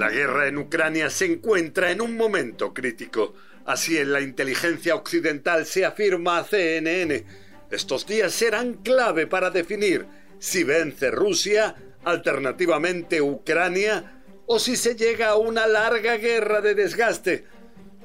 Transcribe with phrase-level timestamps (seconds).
[0.00, 3.34] La guerra en Ucrania se encuentra en un momento crítico.
[3.66, 7.26] Así en la inteligencia occidental se afirma CNN.
[7.70, 10.06] Estos días serán clave para definir
[10.38, 17.44] si vence Rusia, alternativamente Ucrania, o si se llega a una larga guerra de desgaste.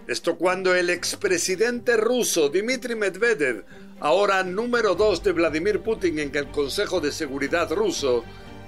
[0.06, 3.64] Esto cuando el expresidente ruso Dmitry Medvedev,
[4.02, 8.26] ahora número dos de Vladimir Putin en el Consejo de Seguridad ruso,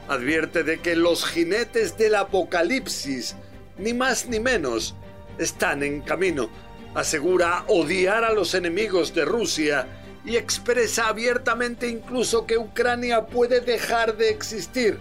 [0.07, 3.35] advierte de que los jinetes del apocalipsis,
[3.77, 4.95] ni más ni menos,
[5.37, 6.49] están en camino.
[6.95, 9.87] Asegura odiar a los enemigos de Rusia
[10.25, 14.97] y expresa abiertamente incluso que Ucrania puede dejar de existir.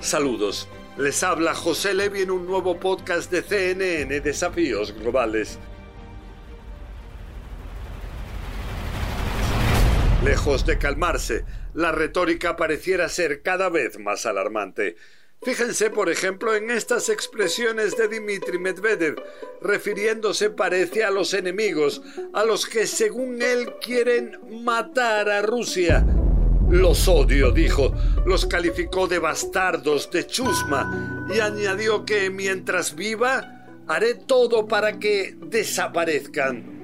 [0.00, 0.68] Saludos.
[0.98, 5.58] Les habla José Levi en un nuevo podcast de CNN Desafíos Globales.
[10.26, 14.96] Lejos de calmarse, la retórica pareciera ser cada vez más alarmante.
[15.40, 19.22] Fíjense, por ejemplo, en estas expresiones de Dmitry Medvedev,
[19.62, 22.02] refiriéndose parece a los enemigos,
[22.34, 26.04] a los que según él quieren matar a Rusia.
[26.68, 27.94] Los odio, dijo.
[28.26, 35.36] Los calificó de bastardos, de chusma, y añadió que mientras viva, haré todo para que
[35.38, 36.75] desaparezcan.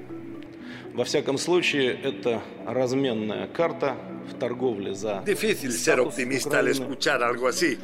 [5.25, 7.77] Difícil ser optimista al escuchar algo así,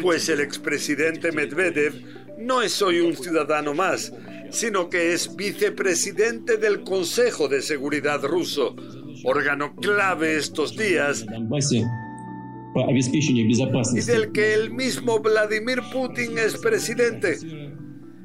[0.00, 1.92] pues el expresidente Medvedev
[2.38, 4.12] no es hoy un ciudadano más,
[4.50, 8.74] sino que es vicepresidente del Consejo de Seguridad ruso,
[9.24, 11.26] órgano clave estos días
[13.94, 17.36] y del que el mismo Vladimir Putin es presidente.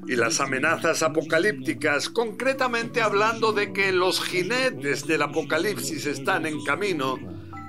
[0.10, 7.20] Y las amenazas apocalípticas, concretamente hablando de que los jinetes del apocalipsis están en camino,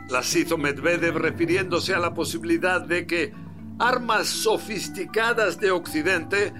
[0.08, 3.34] las hizo Medvedev refiriéndose a la posibilidad de que
[3.78, 6.54] armas sofisticadas de Occidente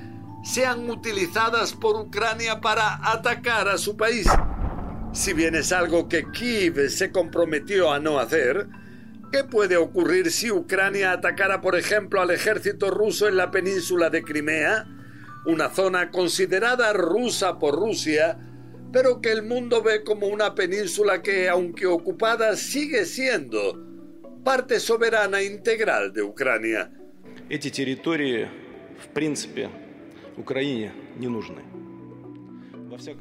[0.45, 4.29] sean utilizadas por Ucrania para atacar a su país.
[5.15, 8.69] Si bien es algo que Kiev se comprometió a no hacer,
[9.33, 14.23] ¿qué puede ocurrir si Ucrania atacara, por ejemplo, al ejército ruso en la península de
[14.23, 14.87] Crimea,
[15.46, 18.38] una zona considerada rusa por Rusia,
[18.92, 23.78] pero que el mundo ve como una península que, aunque ocupada, sigue siendo
[24.44, 26.92] parte soberana integral de Ucrania?
[27.50, 28.48] Эти территории,
[28.98, 29.70] в принципе,
[30.38, 31.62] Украине не нужны.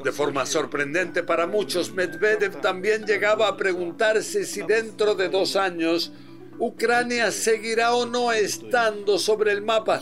[0.05, 6.13] De forma sorprendente para muchos, Medvedev también llegaba a preguntarse si dentro de dos años
[6.59, 10.01] Ucrania seguirá o no estando sobre el mapa.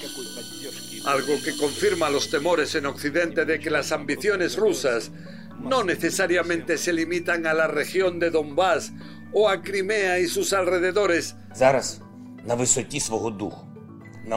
[1.07, 5.09] Algo que confirma los temores en Occidente de que las ambiciones rusas
[5.57, 8.91] no necesariamente se limitan a la región de Donbass
[9.31, 11.37] o a Crimea y sus alrededores.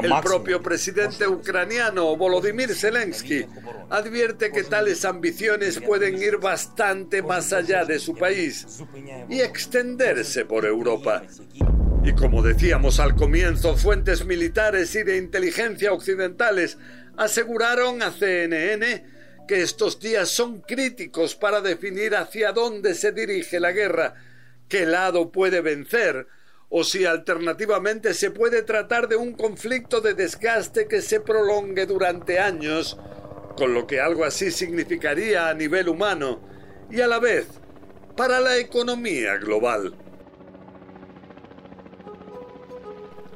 [0.00, 3.44] El propio presidente ucraniano Volodymyr Zelensky
[3.88, 8.80] advierte que tales ambiciones pueden ir bastante más allá de su país
[9.28, 11.24] y extenderse por Europa.
[12.02, 16.78] Y como decíamos al comienzo, fuentes militares y de inteligencia occidentales
[17.16, 19.04] aseguraron a CNN
[19.46, 24.14] que estos días son críticos para definir hacia dónde se dirige la guerra,
[24.68, 26.26] qué lado puede vencer,
[26.70, 32.38] o si alternativamente se puede tratar de un conflicto de desgaste que se prolongue durante
[32.38, 32.96] años,
[33.56, 36.40] con lo que algo así significaría a nivel humano
[36.90, 37.46] y a la vez
[38.16, 39.94] para la economía global.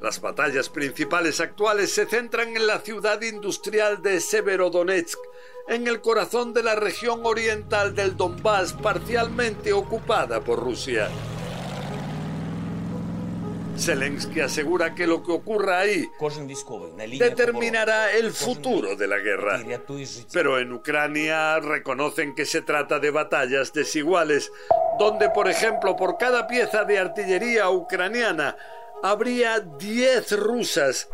[0.04, 5.18] Las batallas principales actuales se centran en la ciudad industrial de Severodonetsk,
[5.66, 11.08] en el corazón de la región oriental del Donbass parcialmente ocupada por Rusia.
[13.78, 16.06] Zelensky asegura que lo que ocurra ahí
[17.18, 19.64] determinará el futuro de la guerra.
[20.34, 24.52] Pero en Ucrania reconocen que se trata de batallas desiguales,
[24.98, 28.54] donde, por ejemplo, por cada pieza de artillería ucraniana
[29.04, 31.10] habría 10 rusas.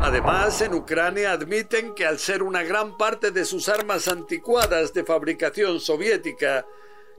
[0.00, 5.04] Además, en Ucrania admiten que al ser una gran parte de sus armas anticuadas de
[5.04, 6.66] fabricación soviética,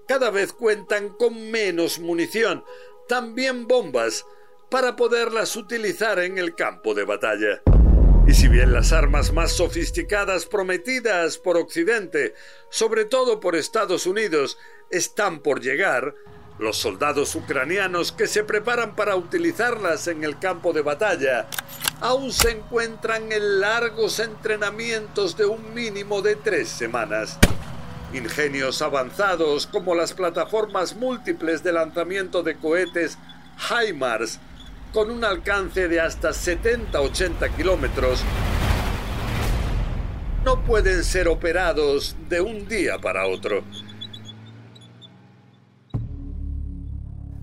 [0.08, 2.64] cada vez cuentan con menos munición,
[3.08, 4.26] también bombas,
[4.72, 7.62] para poderlas utilizar en el campo de batalla.
[8.26, 12.34] Y si bien las armas más sofisticadas prometidas por Occidente,
[12.72, 14.58] sobre todo por Estados Unidos,
[14.90, 16.16] están por llegar,
[16.60, 21.48] los soldados ucranianos que se preparan para utilizarlas en el campo de batalla
[22.02, 27.38] aún se encuentran en largos entrenamientos de un mínimo de tres semanas.
[28.14, 33.18] Ingenios avanzados como las plataformas múltiples de lanzamiento de cohetes
[33.70, 34.40] HIMARS
[34.94, 38.24] con un alcance de hasta 70-80 kilómetros,
[40.44, 43.64] no pueden ser operados de un día para otro.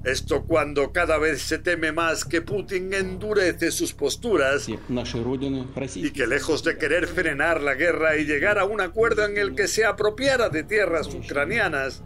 [0.07, 6.63] Esto cuando cada vez se teme más que Putin endurece sus posturas y que lejos
[6.63, 10.49] de querer frenar la guerra y llegar a un acuerdo en el que se apropiara
[10.49, 12.05] de tierras ucranianas,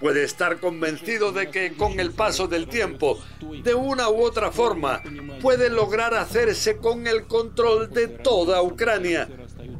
[0.00, 3.22] puede estar convencido de que con el paso del tiempo,
[3.62, 5.02] de una u otra forma,
[5.42, 9.28] puede lograr hacerse con el control de toda Ucrania,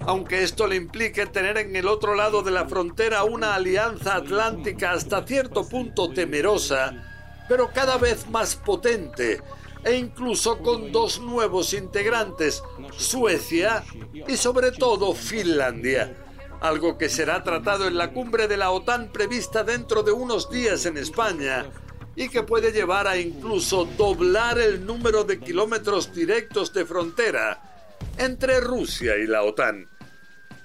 [0.00, 4.92] aunque esto le implique tener en el otro lado de la frontera una alianza atlántica
[4.92, 7.15] hasta cierto punto temerosa,
[7.48, 9.42] pero cada vez más potente,
[9.84, 12.62] e incluso con dos nuevos integrantes,
[12.96, 13.84] Suecia
[14.26, 16.16] y sobre todo Finlandia
[16.60, 20.86] algo que será tratado en la cumbre de la OTAN prevista dentro de unos días
[20.86, 21.66] en España
[22.14, 28.60] y que puede llevar a incluso doblar el número de kilómetros directos de frontera entre
[28.60, 29.88] Rusia y la OTAN.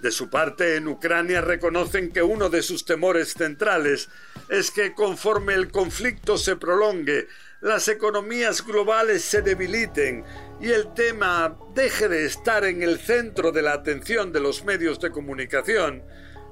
[0.02, 4.10] De su parte, en Ucrania reconocen que uno de sus temores centrales
[4.50, 7.28] es que conforme el conflicto se prolongue,
[7.62, 10.24] las economías globales se debiliten
[10.60, 15.00] y el tema deje de estar en el centro de la atención de los medios
[15.00, 16.02] de comunicación,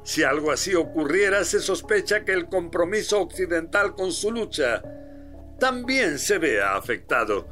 [0.03, 4.83] si algo así ocurriera, se sospecha que el compromiso occidental con su lucha
[5.59, 7.47] también se vea afectado.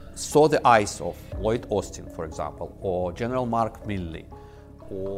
[0.50, 4.28] the eyes of Lloyd Austin, for example, or General Mark Milley.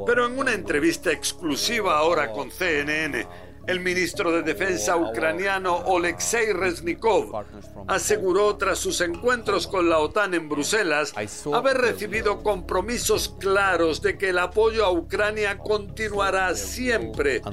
[0.05, 3.27] Pero en una entrevista exclusiva ahora con CNN,
[3.69, 7.45] el ministro de Defensa ucraniano Oleksiy Reznikov
[7.87, 11.13] aseguró tras sus encuentros con la OTAN en Bruselas
[11.53, 17.43] haber recibido compromisos claros de que el apoyo a Ucrania continuará siempre,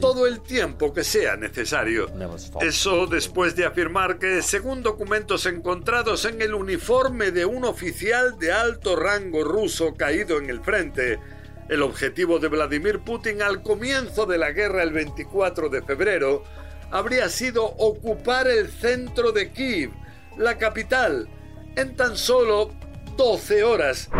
[0.00, 2.10] todo el tiempo que sea necesario.
[2.60, 8.50] Eso después de afirmar que, según documentos encontrados en el uniforme de un oficial de
[8.50, 11.20] alto rango ruso caído en el frente,
[11.68, 16.44] el objetivo de Vladimir Putin al comienzo de la guerra el 24 de febrero
[16.90, 19.90] habría sido ocupar el centro de Kiev,
[20.36, 21.28] la capital,
[21.76, 22.70] en tan solo
[23.16, 24.10] 12 horas.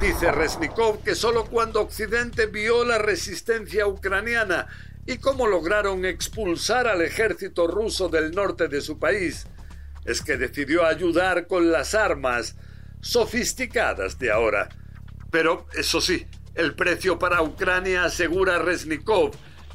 [0.00, 4.66] Dice Resnikov que solo cuando Occidente vio la resistencia ucraniana
[5.06, 9.46] y cómo lograron expulsar al ejército ruso del norte de su país,
[10.04, 12.56] es que decidió ayudar con las armas
[13.00, 14.68] sofisticadas de ahora.
[15.30, 16.26] Pero, eso sí,
[16.58, 19.30] el precio para Ucrania, asegura Resnikov,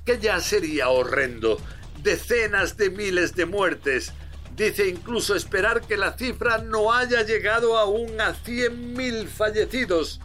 [0.05, 1.57] que ya sería horrendo.
[2.03, 4.11] Decenas de miles de muertes.
[4.53, 10.19] Dice incluso esperar que la cifra no haya llegado aún a 100.000 fallecidos.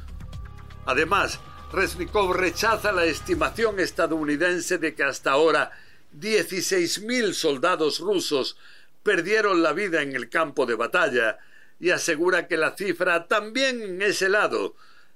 [0.84, 1.38] Además,
[1.72, 5.70] Resnikov rechaza la estimación estadounidense de que hasta ahora
[6.18, 8.56] 16.000 soldados rusos
[9.04, 11.38] perdieron la vida en el campo de batalla
[11.78, 14.28] y asegura que la cifra también en ese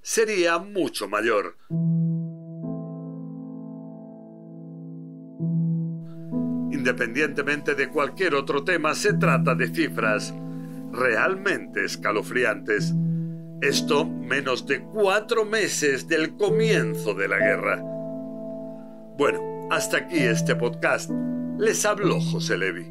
[0.03, 1.57] sería mucho mayor.
[6.73, 10.35] Independientemente de cualquier otro tema, se trata de cifras
[10.93, 12.93] realmente escalofriantes.
[13.61, 17.81] Esto menos de cuatro meses del comienzo de la guerra.
[19.17, 21.11] Bueno, hasta aquí este podcast.
[21.59, 22.91] Les habló José Levi.